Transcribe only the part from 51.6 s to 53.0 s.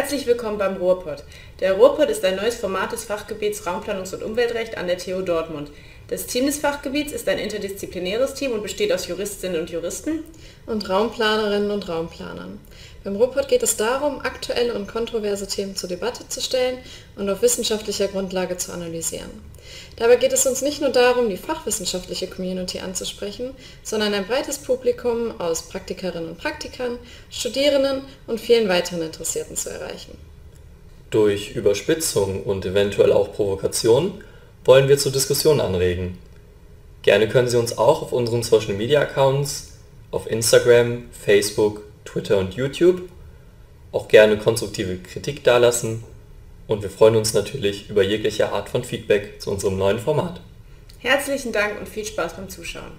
und viel Spaß beim Zuschauen.